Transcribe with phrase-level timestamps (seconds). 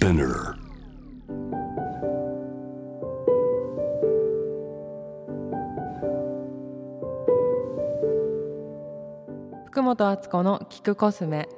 [0.00, 0.54] Spinner.
[9.66, 11.50] 福本敦子の聞くコスメ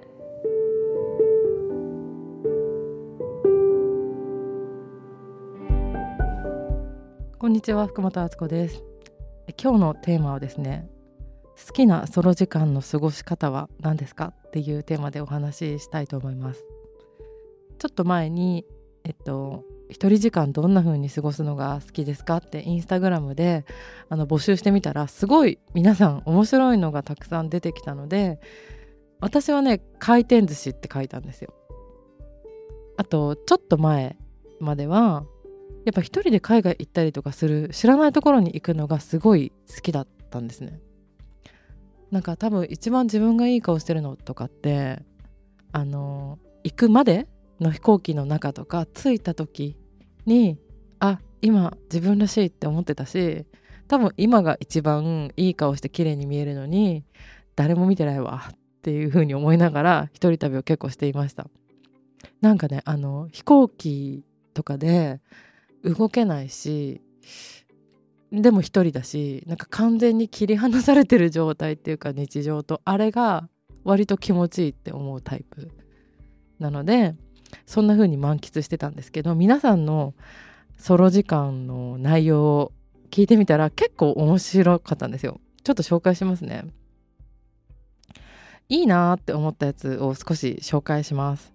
[7.38, 8.82] こんにちは福本敦子です
[9.62, 10.88] 今日のテーマはですね
[11.64, 16.64] 好きなソロ時間の過ごし方は何ですかっていうテーマでお話ししたいと思います
[17.82, 18.64] ちょっと前に
[19.02, 23.64] えっと一人時間どんな風に過ごすのが好きですかってインスタグラムで
[24.08, 28.38] あの募集してみたらすごい皆さん面白いのがたくさん出てきたので
[29.18, 31.52] 私はね回転寿司って書いたんですよ。
[32.98, 34.16] あとちょっと前
[34.60, 35.24] までは
[35.84, 40.78] やっぱ一人で海外行ったりとかする知らないところに行くのがすごい好きだったんですね。
[42.12, 45.02] なんか多分一番自分がいい顔してるのとかって
[45.72, 47.26] あの行くまで
[47.60, 49.76] の飛行機の中とか着いた時
[50.26, 50.58] に
[51.00, 53.46] あ今自分らしいって思ってたし
[53.88, 57.04] 多分今が一番いい顔して綺麗に見えるのに
[57.56, 61.48] 誰も見てないわっていう風に思いながら一人旅を結構していました。
[62.40, 64.24] なんかねあの飛行機
[64.54, 65.20] とかで
[65.84, 67.00] 動けないし
[68.32, 73.48] でも一人だしなんか完全に切り離されてる状態っていうか日常とあれが
[73.84, 75.70] 割と気持ちいいって思うタイプ
[76.58, 77.14] なので
[77.72, 80.12] そんな風に満喫してたんですけど皆さんの
[80.76, 82.72] ソロ時間の内容を
[83.10, 85.40] 聞いてみたら結構面白かったんですよ。
[85.64, 86.66] ちょっと紹介しますね。
[88.68, 91.54] いいなって思ったやつを少し紹介します。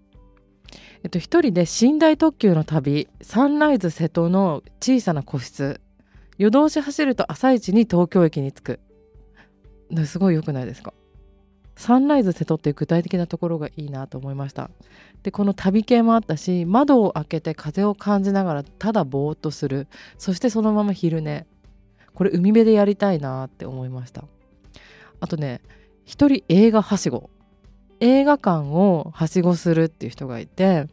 [1.03, 5.81] えっと一人で寝台特急の旅サンライズ瀬戸の小さな個室。
[6.39, 8.79] 夜通し走ると朝一に東京駅に着く。
[10.07, 10.95] すごい良くないですか？
[11.77, 14.69] サンライズ瀬戸っていう具体的なところがいいなと思いました。
[15.23, 19.87] でこの旅系もあったし窓を開けて風を感じながらただぼーっとする。
[20.17, 21.45] そしてそのまま昼寝。
[22.15, 24.25] これ海辺でやりたいなって思いました。
[25.19, 25.61] あとね
[26.03, 27.29] 一人映画はしご。
[27.99, 30.87] 映画館をはしごするっていう人がいて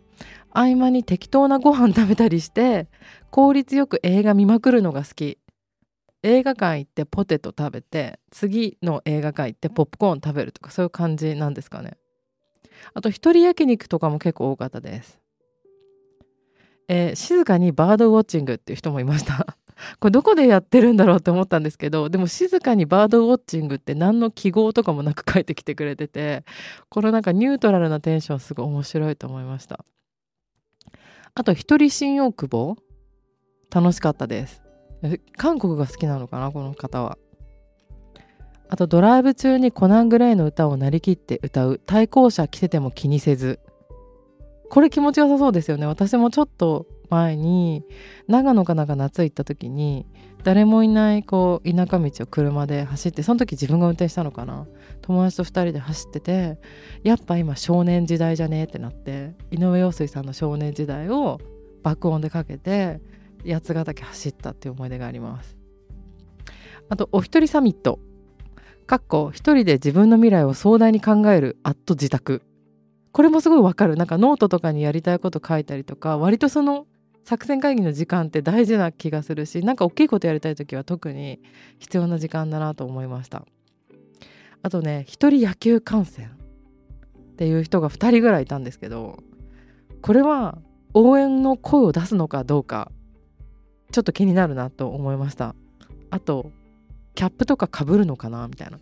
[0.50, 2.88] 合間に適当なご飯食べたりして
[3.30, 5.38] 効率よく映画見まくるのが好き。
[6.24, 11.98] 映画館行ってポテト食べて次の映画館行ってポップコーン食べるとかそういう感じなんですかね。
[12.94, 15.20] あと一人焼肉とかも結構多かったです。
[16.88, 19.56] えー、静かにバードウォッチングっていう人もいました。
[20.00, 26.44] これどこでやってるんだろうって思ったんですけどでも静かにバードウォッチングって何の記号とかもなく書いてきてくれてて
[26.88, 29.84] このなんかニュートラルなテンションすごい面白いと思いました。
[31.34, 32.76] あと一人新大久保。
[33.74, 34.63] 楽しかったです。
[35.36, 37.18] 韓国が好きなのかなこの方は。
[38.68, 41.80] あとドライブ中にコナン・グレイの歌をなりきって歌う。
[41.84, 43.60] 対向車来てても気にせず。
[44.70, 45.86] これ気持ちよさそうですよね。
[45.86, 47.84] 私もちょっと前に
[48.26, 50.06] 長野かなんか夏行った時に
[50.42, 54.66] 誰もいないこう田舎道を車で走ってその時自分が運転したのかな。
[55.02, 56.58] 友達と2人で走ってて
[57.02, 61.40] やっぱ今少年時代じゃねえってなって井上陽水さんの少年時代を
[61.82, 63.00] 爆音でかけて
[63.46, 65.56] 八ヶ岳走ったっていう思い出があります。
[66.88, 67.98] あとお一人サミット。
[68.86, 72.42] かっこ一人で自分の未来を壮大に考えるアット自宅。
[73.12, 73.96] これもすごいわかる。
[73.96, 76.86] なんかノートとかにやりたいこと書いたりとか割とその
[77.24, 81.40] 作戦会議の時間って大事な気がするしなんか大きいことやりたい時は特に
[81.78, 83.46] 必要な時間だなと思いました。
[84.62, 86.44] あとね一人野球観戦。
[87.34, 89.18] っていう人が2人ぐらいいたんですけど
[90.02, 90.58] これは
[90.94, 92.92] 応援の声を出すのかどうか
[93.94, 95.54] ちょっと気になるなと思いました。
[96.10, 96.50] あと
[97.14, 98.80] キャップとかかぶるのかなみたいな。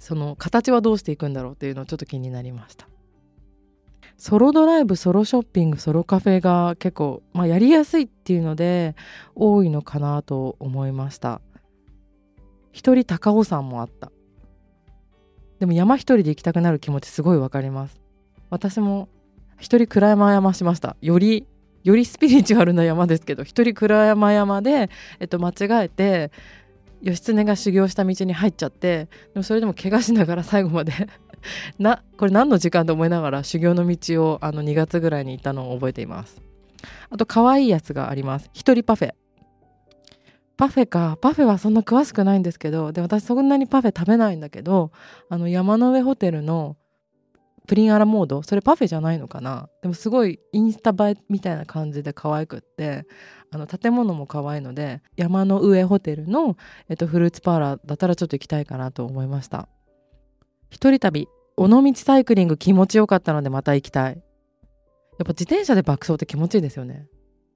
[0.00, 2.88] その形はどうしていくんだろうっていうのちょっと気になりました。
[4.16, 8.96] ソロドライブソロショッピングソロカフェが結構、まあ、やりやすいっていうので
[9.36, 11.40] 多いのかなと思いました。
[12.72, 14.10] 一人高尾山もあった。
[15.60, 18.00] でも山一人で行きたくなる気持ちすごいわかります。
[18.50, 19.08] 私も
[19.60, 20.96] 一人鞍山山しました。
[21.00, 21.46] より
[21.84, 24.90] よりスピリチュアルな山ですけど一人鞍山山で、
[25.20, 26.30] えっと、間違えて
[27.02, 30.92] 義経が修行した道に入っちゃってでもそれでも怪我しながら最後まで
[31.78, 36.40] なこれ何の時間と思いながら修行の道をあの2月ぐらいに行ったのを覚えています。
[37.10, 38.50] あと可愛いやつがあります。
[38.52, 39.14] 一人パフェ。
[40.56, 41.18] パフェか。
[41.20, 44.92] パフェはそんな詳しくないんですけどで私そんなにパフェ食べないんだけど
[45.28, 46.76] あの山の上ホテルの
[47.66, 48.42] プリンアラモード？
[48.42, 49.68] それパフェじゃないのかな？
[49.82, 53.06] でもすごいインスタ映えみたいな感じで可愛くって。
[53.54, 56.56] あの建物も可愛いので山の上ホテルの、
[56.88, 59.68] えっと、フルーツパーラーだったらちょっと行きたいかなと思いました。
[60.70, 61.28] 一人旅。
[61.58, 64.14] 尾道サイクリング気持ちよかったのでまた行きたい。
[64.14, 64.22] やっ
[65.18, 67.08] ぱ自転車で爆走って気持ちいいですよね。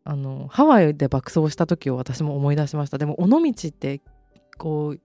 [0.04, 2.98] あのハワイで爆走した時を私も思い出しました。
[2.98, 4.02] でも尾道って
[4.58, 5.00] こう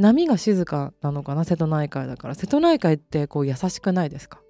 [0.00, 1.44] 波が静かなのかな？
[1.44, 2.34] 瀬戸内海だから。
[2.34, 4.40] 瀬戸内海ってこう優しくないですか？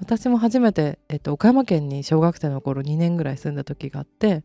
[0.00, 4.44] 私も初めて、えっと、岡山県に小学生の頃2年ぐらい住んだ時があって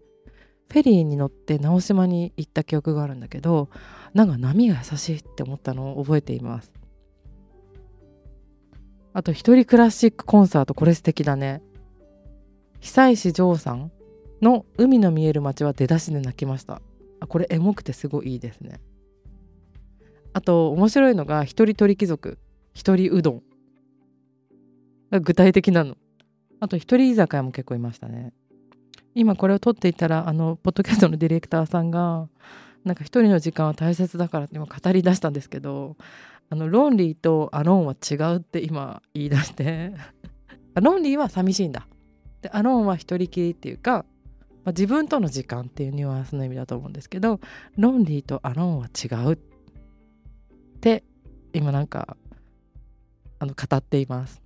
[0.70, 3.70] フェリーに乗って直島に行った記憶があるんだけど
[4.14, 6.72] なんか波が優しいって思ったのを覚えています。
[9.14, 11.62] あと一人クラシックコンサートこれ素敵だね。
[12.82, 13.92] 久石譲さん
[14.42, 16.82] の「海の見える街」は出だしで泣きました。
[17.22, 18.82] あこれエモくてすごいいいですね。
[20.46, 22.38] と面白いのが一人鳥貴族。
[22.74, 23.44] 一人うどん。
[25.12, 25.98] が具体的なの。
[26.60, 28.34] あと一人居酒屋も結構いましたね。
[29.14, 32.28] 今これを撮っていたらあのポッドキャストのディレクターさんが
[32.84, 35.96] なんか一人の時間は大切だからって今語り出したんですけど
[36.50, 39.94] あのロンリーとアローンは違うって今言い出して。
[40.76, 41.88] ロンリーは寂しいんだ。
[42.42, 44.06] でアローンは一人きりっていうか、
[44.66, 47.40] まあ、自分との時間っていうニュアンスの意味だと思うんですけど
[47.78, 49.55] ロンリーとアローンは違うって
[51.54, 52.18] 今なんか
[53.40, 54.42] あの語っています。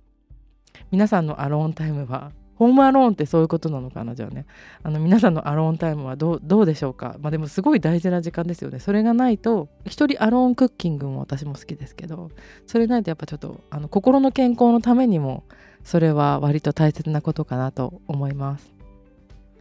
[0.90, 4.44] 皆さんのアローンタイムはホームアローンってそういうことなのかなじゃあね。
[4.82, 7.16] あの皆さんのアローンタイムはどうどうでしょうか。
[7.20, 8.78] まあでもすごい大事な時間ですよね。
[8.80, 12.30] それがないと一人アローンクッキングも私も好きですけど
[12.66, 15.44] それないとやっぱちょっとあの心の健康のためにも
[15.84, 18.74] それは割と大切なことかなと思います。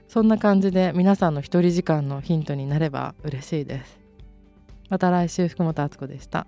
[0.09, 3.99] そんな感じで皆さんの一人時間のヒントになれば嬉しいです。
[4.89, 6.47] また来週福本敦子でした。